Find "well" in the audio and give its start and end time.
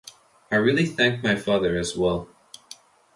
1.95-2.27